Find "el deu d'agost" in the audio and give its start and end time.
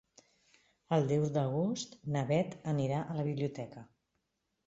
0.95-1.93